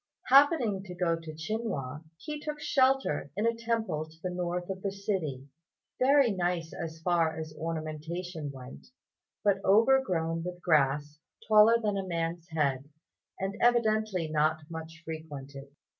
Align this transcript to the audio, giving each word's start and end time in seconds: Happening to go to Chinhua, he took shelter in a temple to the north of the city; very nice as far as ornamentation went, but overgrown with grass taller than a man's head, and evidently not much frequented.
Happening 0.29 0.81
to 0.85 0.95
go 0.95 1.15
to 1.19 1.31
Chinhua, 1.35 2.03
he 2.17 2.39
took 2.39 2.59
shelter 2.59 3.29
in 3.37 3.45
a 3.45 3.53
temple 3.53 4.09
to 4.09 4.17
the 4.23 4.31
north 4.31 4.67
of 4.71 4.81
the 4.81 4.91
city; 4.91 5.47
very 5.99 6.31
nice 6.31 6.73
as 6.73 6.99
far 7.03 7.37
as 7.37 7.53
ornamentation 7.55 8.49
went, 8.51 8.87
but 9.43 9.63
overgrown 9.63 10.41
with 10.43 10.59
grass 10.59 11.19
taller 11.47 11.79
than 11.79 11.97
a 11.99 12.07
man's 12.07 12.47
head, 12.49 12.89
and 13.39 13.53
evidently 13.61 14.27
not 14.27 14.61
much 14.71 15.03
frequented. 15.05 15.67